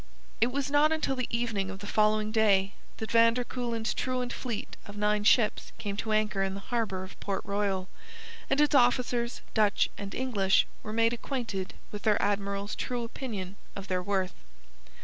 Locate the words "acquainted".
11.13-11.75